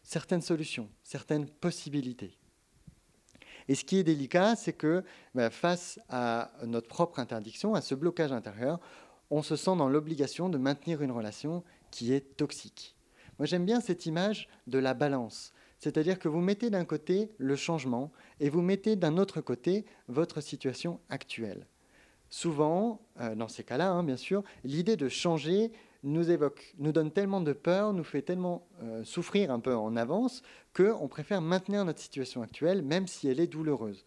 [0.04, 2.39] certaines solutions, certaines possibilités.
[3.70, 5.04] Et ce qui est délicat, c'est que
[5.36, 8.80] bah, face à notre propre interdiction, à ce blocage intérieur,
[9.30, 12.96] on se sent dans l'obligation de maintenir une relation qui est toxique.
[13.38, 15.54] Moi, j'aime bien cette image de la balance.
[15.78, 20.42] C'est-à-dire que vous mettez d'un côté le changement et vous mettez d'un autre côté votre
[20.42, 21.68] situation actuelle.
[22.32, 25.72] Souvent, euh, dans ces cas-là, hein, bien sûr, l'idée de changer
[26.04, 29.96] nous évoque, nous donne tellement de peur, nous fait tellement euh, souffrir un peu en
[29.96, 30.42] avance,
[30.74, 34.06] qu'on préfère maintenir notre situation actuelle, même si elle est douloureuse.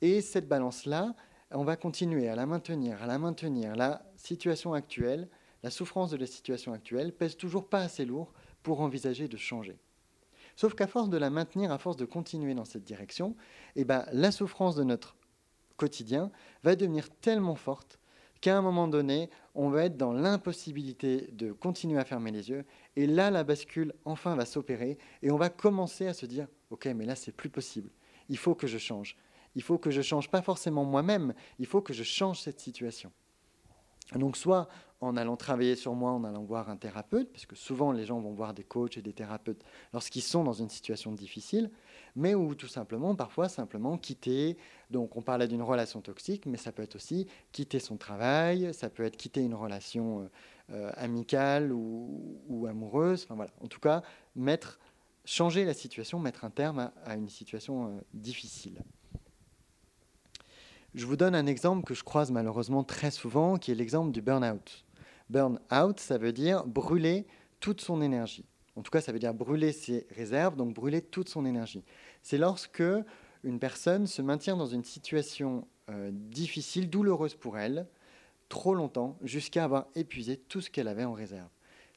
[0.00, 1.14] Et cette balance-là,
[1.50, 3.76] on va continuer à la maintenir, à la maintenir.
[3.76, 5.28] La situation actuelle,
[5.62, 9.78] la souffrance de la situation actuelle pèse toujours pas assez lourd pour envisager de changer.
[10.56, 13.36] Sauf qu'à force de la maintenir, à force de continuer dans cette direction,
[13.76, 15.14] eh ben, la souffrance de notre
[15.76, 16.30] quotidien
[16.64, 17.97] va devenir tellement forte
[18.40, 22.64] qu'à un moment donné, on va être dans l'impossibilité de continuer à fermer les yeux.
[22.96, 24.98] Et là, la bascule, enfin, va s'opérer.
[25.22, 27.90] Et on va commencer à se dire, OK, mais là, c'est plus possible.
[28.28, 29.16] Il faut que je change.
[29.54, 33.10] Il faut que je change, pas forcément moi-même, il faut que je change cette situation.
[34.14, 34.68] Donc, soit
[35.00, 38.20] en allant travailler sur moi, en allant voir un thérapeute, parce que souvent les gens
[38.20, 41.70] vont voir des coachs et des thérapeutes lorsqu'ils sont dans une situation difficile,
[42.16, 44.56] mais ou tout simplement, parfois simplement quitter.
[44.90, 48.90] Donc on parlait d'une relation toxique, mais ça peut être aussi quitter son travail, ça
[48.90, 50.28] peut être quitter une relation euh,
[50.70, 53.22] euh, amicale ou, amoureuse.
[53.24, 54.02] Enfin voilà, en tout cas,
[54.34, 54.80] mettre,
[55.24, 58.82] changer la situation, mettre un terme à, une situation euh, difficile.
[60.94, 64.22] Je vous donne un exemple que je croise malheureusement très souvent, qui est l'exemple du
[64.22, 64.84] burn-out.
[65.30, 67.26] Burn-out, ça veut dire brûler
[67.60, 68.46] toute son énergie.
[68.76, 71.84] En tout cas, ça veut dire brûler ses réserves, donc brûler toute son énergie.
[72.22, 72.82] C'est lorsque
[73.44, 77.86] une personne se maintient dans une situation euh, difficile, douloureuse pour elle,
[78.48, 81.48] trop longtemps, jusqu'à avoir épuisé tout ce qu'elle avait en réserve.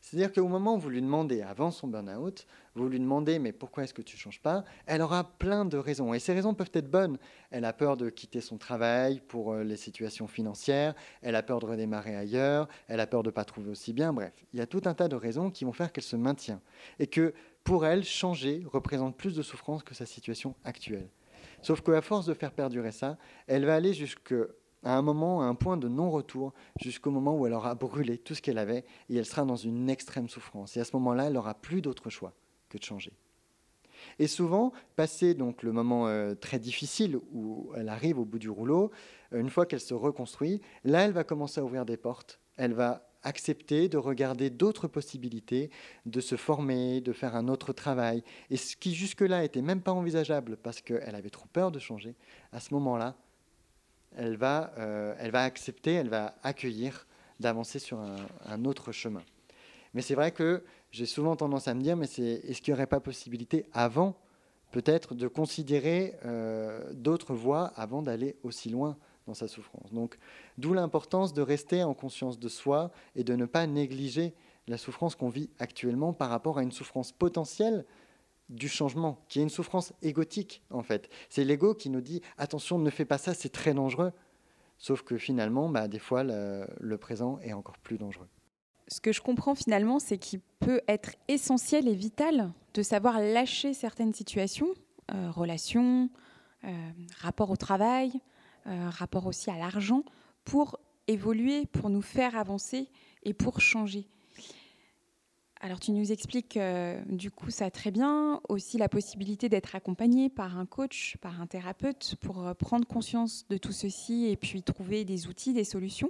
[0.01, 3.83] C'est-à-dire qu'au moment où vous lui demandez, avant son burn-out, vous lui demandez mais pourquoi
[3.83, 6.13] est-ce que tu ne changes pas Elle aura plein de raisons.
[6.13, 7.19] Et ces raisons peuvent être bonnes.
[7.51, 11.59] Elle a peur de quitter son travail pour euh, les situations financières, elle a peur
[11.59, 14.11] de redémarrer ailleurs, elle a peur de ne pas trouver aussi bien.
[14.11, 16.61] Bref, il y a tout un tas de raisons qui vont faire qu'elle se maintient.
[16.97, 17.33] Et que
[17.63, 21.09] pour elle, changer représente plus de souffrance que sa situation actuelle.
[21.61, 23.93] Sauf qu'à force de faire perdurer ça, elle va aller
[24.81, 28.35] jusqu'à un moment, à un point de non-retour, jusqu'au moment où elle aura brûlé tout
[28.35, 30.77] ce qu'elle avait et elle sera dans une extrême souffrance.
[30.77, 32.33] Et à ce moment-là, elle n'aura plus d'autre choix
[32.69, 33.13] que de changer.
[34.17, 38.49] Et souvent, passé donc le moment euh, très difficile où elle arrive au bout du
[38.49, 38.89] rouleau,
[39.31, 42.39] une fois qu'elle se reconstruit, là, elle va commencer à ouvrir des portes.
[42.57, 45.69] Elle va accepter de regarder d'autres possibilités,
[46.07, 48.23] de se former, de faire un autre travail.
[48.49, 52.15] Et ce qui jusque-là était même pas envisageable parce qu'elle avait trop peur de changer,
[52.51, 53.15] à ce moment-là,
[54.15, 57.07] elle va, euh, elle va accepter, elle va accueillir
[57.39, 59.23] d'avancer sur un, autre chemin.
[59.93, 62.87] Mais c'est vrai que j'ai souvent tendance à me dire, mais est-ce qu'il n'y aurait
[62.87, 64.15] pas possibilité avant,
[64.71, 68.95] peut-être, de considérer euh, d'autres voies avant d'aller aussi loin
[69.25, 69.91] dans sa souffrance?
[69.91, 70.17] Donc,
[70.57, 74.35] d'où l'importance de rester en conscience de soi et de ne pas négliger
[74.67, 77.85] la souffrance qu'on vit actuellement par rapport à une souffrance potentielle
[78.51, 81.09] du changement, qui est une souffrance égotique en fait.
[81.29, 84.11] C'est l'ego qui nous dit attention, ne fais pas ça, c'est très dangereux.
[84.77, 88.27] Sauf que finalement, bah, des fois, le, présent est encore plus dangereux.
[88.87, 93.73] Ce que je comprends finalement, c'est qu'il peut être essentiel et vital de savoir lâcher
[93.73, 94.73] certaines situations,
[95.13, 96.09] euh, relations,
[96.63, 98.11] euh, rapport au travail,
[98.67, 100.03] euh, rapport aussi à l'argent,
[100.45, 102.89] pour évoluer, pour nous faire avancer
[103.23, 104.07] et pour changer.
[105.63, 106.57] Alors tu nous expliques
[107.05, 111.45] du coup ça très bien, aussi la possibilité d'être accompagné par un coach, par un
[111.45, 116.09] thérapeute pour euh, prendre conscience de tout ceci et puis trouver des outils, des solutions.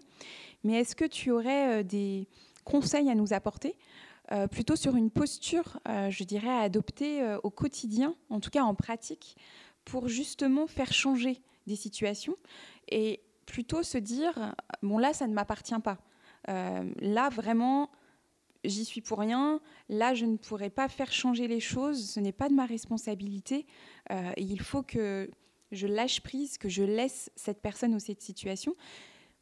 [0.64, 2.30] Mais est-ce que tu aurais euh, des
[2.64, 3.76] conseils à nous apporter
[4.32, 8.74] euh, plutôt sur une posture, je dirais, à adopter au quotidien, en tout cas en
[8.74, 9.36] pratique,
[9.84, 12.38] pour justement faire changer des situations
[12.88, 15.98] et plutôt se dire bon là ça ne m'appartient pas.
[16.48, 17.90] Là vraiment
[18.64, 19.60] j'y suis pour rien.
[19.90, 22.10] Là je ne pourrais pas faire changer les choses.
[22.10, 23.66] Ce n'est pas de ma responsabilité.
[24.12, 25.30] Euh, et il faut que
[25.72, 28.76] je lâche prise, que je laisse cette personne ou cette situation.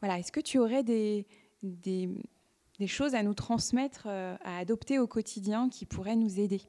[0.01, 0.19] Voilà.
[0.19, 1.25] Est-ce que tu aurais des
[2.87, 6.61] choses à nous transmettre, euh, à adopter au quotidien qui pourraient nous aider?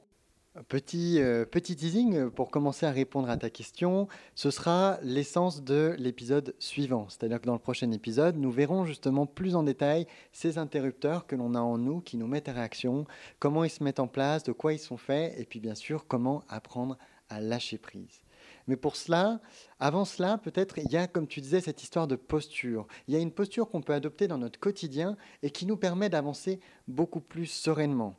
[0.67, 5.95] Petit, euh, petit teasing pour commencer à répondre à ta question, ce sera l'essence de
[5.97, 7.07] l'épisode suivant.
[7.07, 11.37] C'est-à-dire que dans le prochain épisode, nous verrons justement plus en détail ces interrupteurs que
[11.37, 13.05] l'on a en nous, qui nous mettent à réaction,
[13.39, 16.05] comment ils se mettent en place, de quoi ils sont faits, et puis bien sûr
[16.05, 16.97] comment apprendre
[17.29, 18.21] à lâcher prise.
[18.67, 19.39] Mais pour cela,
[19.79, 22.87] avant cela, peut-être, il y a, comme tu disais, cette histoire de posture.
[23.07, 26.09] Il y a une posture qu'on peut adopter dans notre quotidien et qui nous permet
[26.09, 26.59] d'avancer
[26.89, 28.17] beaucoup plus sereinement.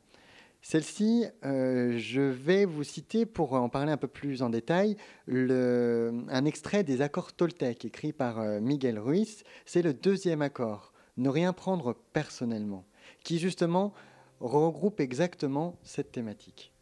[0.65, 4.97] Celle-ci, euh, je vais vous citer, pour en parler un peu plus en détail,
[5.29, 9.43] un extrait des accords Toltec écrit par euh, Miguel Ruiz.
[9.67, 12.85] C'est le deuxième accord, ne rien prendre personnellement,
[13.25, 13.93] qui justement
[14.39, 16.73] regroupe exactement cette thématique.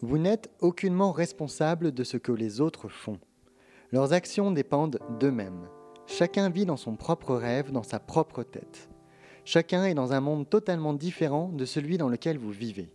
[0.00, 3.20] Vous n'êtes aucunement responsable de ce que les autres font.
[3.92, 5.68] Leurs actions dépendent d'eux-mêmes.
[6.06, 8.90] Chacun vit dans son propre rêve, dans sa propre tête.
[9.44, 12.88] Chacun est dans un monde totalement différent de celui dans lequel vous vivez.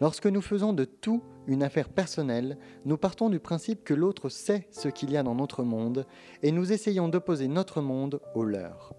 [0.00, 4.66] Lorsque nous faisons de tout une affaire personnelle, nous partons du principe que l'autre sait
[4.70, 6.06] ce qu'il y a dans notre monde
[6.42, 8.92] et nous essayons d'opposer notre monde au leur.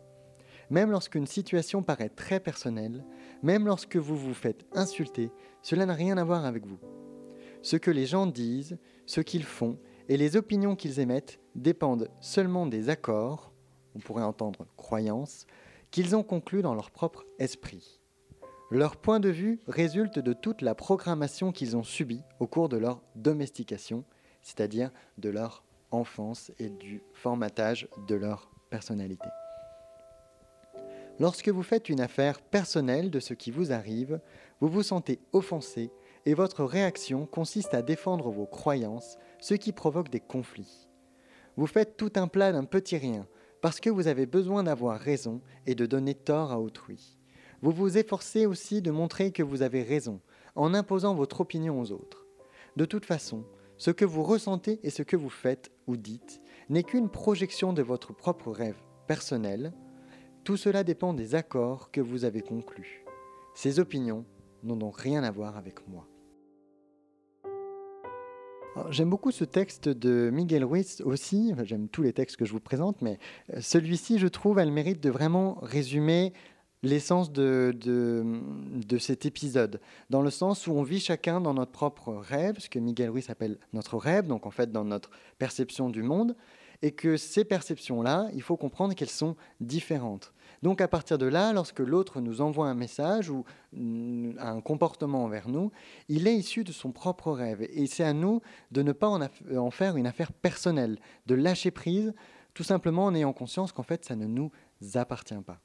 [0.72, 3.06] Même lorsqu'une situation paraît très personnelle,
[3.44, 5.30] même lorsque vous vous faites insulter,
[5.62, 6.80] cela n'a rien à voir avec vous.
[7.62, 9.78] Ce que les gens disent, ce qu'ils font
[10.10, 13.54] et les opinions qu'ils émettent dépendent seulement des accords,
[13.96, 15.46] on pourrait entendre croyances,
[15.92, 18.00] qu'ils ont conclu dans leur propre esprit.
[18.70, 22.78] Leur point de vue résulte de toute la programmation qu'ils ont subie au cours de
[22.78, 24.04] leur domestication,
[24.42, 29.30] c'est-à-dire de leur enfance et du formatage de leur personnalité.
[31.20, 34.20] Lorsque vous faites une affaire personnelle de ce qui vous arrive,
[34.60, 35.90] vous vous sentez offensé
[36.26, 40.88] et votre réaction consiste à défendre vos croyances, ce qui provoque des conflits.
[41.56, 43.26] Vous faites tout un plat d'un petit rien,
[43.68, 47.18] parce que vous avez besoin d'avoir raison et de donner tort à autrui.
[47.62, 50.22] Vous vous efforcez aussi de montrer que vous avez raison,
[50.56, 52.26] en imposant votre opinion aux autres.
[52.78, 53.44] De toute façon,
[53.76, 57.82] ce que vous ressentez et ce que vous faites ou dites n'est qu'une projection de
[57.82, 59.74] votre propre rêve personnel.
[60.46, 63.04] Tout cela dépend des accords que vous avez conclus.
[63.54, 64.24] Ces opinions
[64.64, 66.08] n'ont donc rien à voir avec moi.
[68.90, 72.60] J'aime beaucoup ce texte de Miguel Ruiz aussi, j'aime tous les textes que je vous
[72.60, 73.20] présente, mais
[73.54, 76.34] euh, celui-ci, je trouve, a le mérite de vraiment résumer
[76.84, 82.14] l'essence de, de, cet épisode, dans le sens où on vit chacun dans notre propre
[82.14, 85.10] rêve, ce que Miguel Ruiz appelle notre rêve, donc en fait dans notre
[85.40, 86.36] perception du monde,
[86.82, 90.34] et que ces perceptions-là, il faut comprendre qu'elles sont différentes.
[90.64, 95.48] Donc à partir de là, lorsque l'autre nous envoie un message ou un comportement envers
[95.48, 95.72] nous,
[96.10, 97.62] il est issu de son propre rêve.
[97.72, 98.42] Et c'est à nous
[98.72, 102.14] de ne pas en, faire une affaire personnelle, de lâcher prise,
[102.54, 104.52] tout simplement en ayant conscience qu'en fait, ça ne nous
[104.96, 105.60] appartient pas.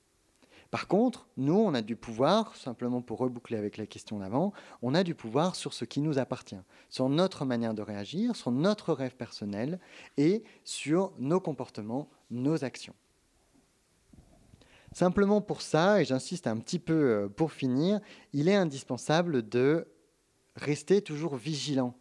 [0.70, 4.94] Par contre, nous, on a du pouvoir, simplement pour reboucler avec la question d'avant, on
[4.94, 6.57] a du pouvoir sur ce qui nous appartient,
[6.88, 9.78] sur notre manière de réagir, sur notre rêve personnel
[10.16, 12.94] et sur nos comportements, nos actions.
[14.92, 18.00] Simplement pour ça, et j'insiste un petit peu euh, pour finir,
[18.33, 19.88] il est indispensable de
[20.55, 21.94] rester toujours vigilant.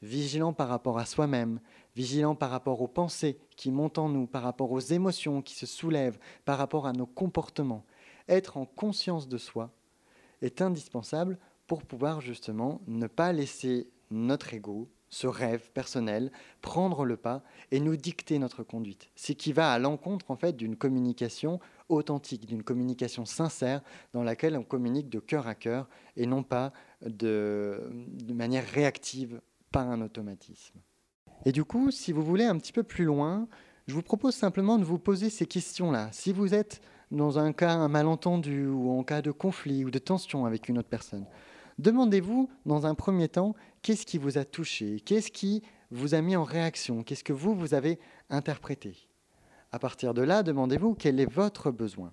[0.00, 1.60] Vigilant par rapport à soi-même,
[1.94, 5.66] vigilant par rapport aux pensées qui montent en nous, par rapport aux émotions qui se
[5.66, 7.84] soulèvent, par rapport à nos comportements.
[8.28, 9.70] Être en conscience de soi
[10.40, 16.30] est indispensable pour pouvoir justement ne pas laisser notre ego, ce rêve personnel,
[16.60, 19.10] prendre le pas et nous dicter notre conduite.
[19.16, 24.56] Ce qui va à l'encontre en fait d'une communication authentique, d'une communication sincère dans laquelle
[24.56, 26.72] on communique de cœur à cœur et non pas
[27.02, 27.90] de,
[28.32, 30.78] manière réactive par un automatisme.
[31.44, 33.48] Et du coup, si vous voulez un petit peu plus loin,
[33.86, 36.10] je vous propose simplement de vous poser ces questions-là.
[36.12, 39.98] Si vous êtes dans un cas, un malentendu ou en cas de conflit ou de
[39.98, 41.26] tension avec une autre personne,
[41.78, 46.36] demandez-vous dans un premier temps qu'est-ce qui vous a touché, qu'est-ce qui vous a mis
[46.36, 47.98] en réaction, qu'est-ce que vous, vous avez
[48.28, 49.07] interprété?
[49.72, 52.12] À partir de là, demandez-vous quel est votre besoin.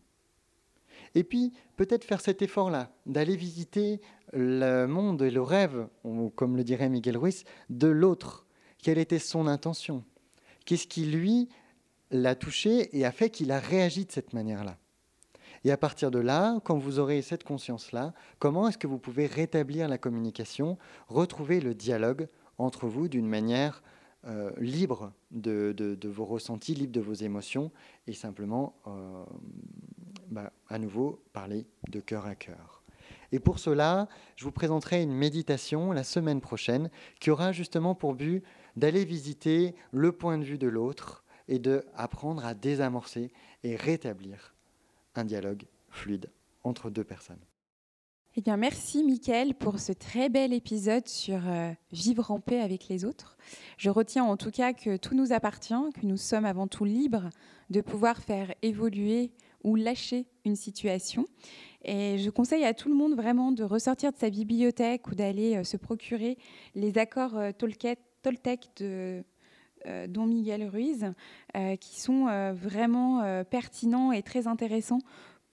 [1.13, 4.01] Et puis, peut-être faire cet effort-là, d'aller visiter
[4.33, 5.87] le monde et le rêve,
[6.35, 8.45] comme le dirait Miguel Ruiz, de l'autre.
[8.79, 10.03] Quelle était son intention?
[10.65, 11.47] Qu'est-ce qui, lui,
[12.11, 14.77] l'a touché et a fait qu'il a réagi de cette manière-là?
[15.63, 19.25] Et à partir de là, quand vous aurez cette conscience-là, comment est-ce que vous pouvez
[19.25, 23.81] rétablir la communication, retrouver le dialogue entre vous d'une manière
[24.27, 27.71] euh, libre de, vos ressentis, libre de vos émotions,
[28.07, 29.23] et simplement, euh,
[30.29, 32.83] bah, à nouveau, parler de cœur à cœur.
[33.31, 38.15] Et pour cela, je vous présenterai une méditation la semaine prochaine qui aura justement pour
[38.15, 38.43] but
[38.75, 43.31] d'aller visiter le point de vue de l'autre et de apprendre à désamorcer
[43.63, 44.55] et rétablir
[45.15, 46.31] un dialogue fluide
[46.63, 47.39] entre deux personnes.
[48.37, 52.89] Eh bien, merci Mickaël pour ce très bel épisode sur euh, vivre en paix avec
[52.89, 53.37] les autres.
[53.77, 57.29] Je retiens en tout cas que tout nous appartient, que nous sommes avant tout libres
[57.69, 59.31] de pouvoir faire évoluer
[59.63, 61.25] ou lâcher une situation.
[61.85, 65.55] Et je conseille à tout le monde vraiment de ressortir de sa bibliothèque ou d'aller
[65.55, 66.37] euh, se procurer
[66.75, 68.01] les accords euh, Toltec,
[68.75, 69.23] de
[70.09, 71.13] Don Miguel Ruiz,
[71.79, 75.01] qui sont vraiment pertinents et très intéressants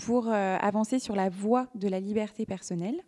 [0.05, 3.01] pour euh, avancer sur la voie de la liberté personnelle.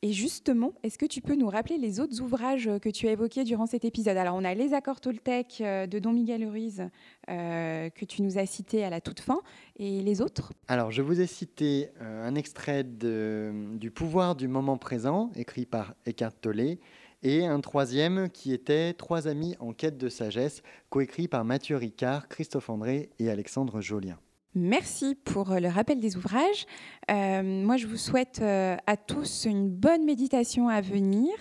[0.00, 3.42] Et justement, est-ce que tu peux nous rappeler les autres ouvrages que tu as évoqués
[3.42, 4.16] durant cet épisode?
[4.16, 6.88] Alors, on a les accords Toltec euh, de Don Miguel Ruiz
[7.28, 9.40] euh, que tu nous as cités à la toute fin,
[9.76, 10.52] et les autres?
[10.68, 16.34] Alors, je vous ai cité un extrait du pouvoir du moment présent, écrit par Eckhart
[16.40, 16.78] Tolle,
[17.24, 22.28] et un troisième qui était Trois amis en quête de sagesse, coécrit par Mathieu Ricard,
[22.28, 24.18] Christophe André et Alexandre Jolien.
[24.54, 26.66] Merci pour euh, le rappel des ouvrages.
[27.10, 31.32] Euh, moi, je vous souhaite euh, à tous une bonne méditation à venir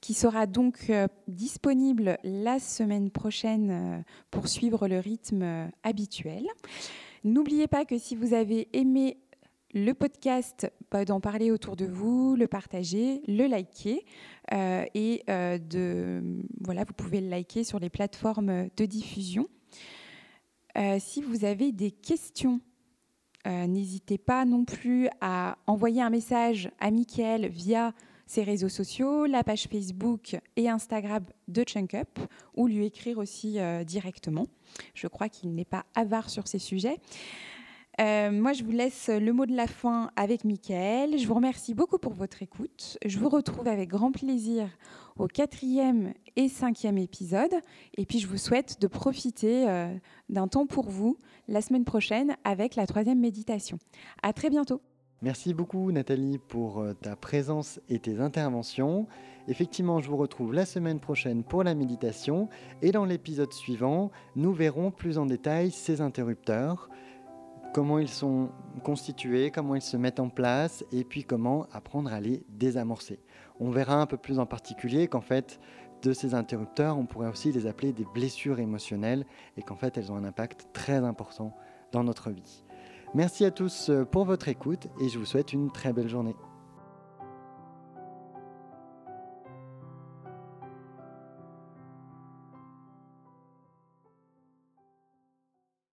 [0.00, 0.92] qui sera donc
[1.26, 6.46] disponible la semaine prochaine pour suivre le rythme habituel.
[7.24, 9.18] N'oubliez pas que si vous avez aimé
[9.74, 14.06] le podcast, bah, d'en parler autour de vous, le partager, le liker
[14.52, 16.22] et de
[16.60, 19.48] voilà, vous pouvez le liker sur les plateformes de diffusion.
[20.78, 22.60] Euh, si vous avez des questions,
[23.46, 27.92] euh, n'hésitez pas non plus à envoyer un message à Mickaël via
[28.26, 32.20] ses réseaux sociaux, la page Facebook et Instagram de ChunkUp,
[32.54, 34.46] ou lui écrire aussi euh, directement.
[34.94, 36.98] Je crois qu'il n'est pas avare sur ces sujets.
[37.98, 41.18] Moi, je vous laisse le mot de la fin avec Mickaël.
[41.18, 42.98] Je vous remercie beaucoup pour votre écoute.
[43.04, 44.68] Je vous retrouve avec grand plaisir
[45.18, 47.54] au quatrième et cinquième épisode.
[47.96, 49.92] Et puis, je vous souhaite de profiter euh,
[50.28, 51.18] d'un temps pour vous
[51.48, 53.78] la semaine prochaine avec la troisième méditation.
[54.22, 54.80] À très bientôt.
[55.20, 59.08] Merci beaucoup Nathalie pour euh, ta présence et tes interventions.
[59.48, 62.48] Effectivement, je vous retrouve la semaine prochaine pour la méditation
[62.82, 66.88] et dans l'épisode suivant, nous verrons plus en détail ces interrupteurs,
[67.72, 68.50] comment ils sont
[68.82, 73.20] constitués, comment ils se mettent en place et puis comment apprendre à les désamorcer
[73.60, 75.60] on verra un peu plus en particulier qu'en fait,
[76.02, 80.12] de ces interrupteurs, on pourrait aussi les appeler des blessures émotionnelles et qu'en fait elles
[80.12, 81.56] ont un impact très important
[81.90, 82.64] dans notre vie.
[83.14, 86.36] Merci à tous pour votre écoute et je vous souhaite une très belle journée.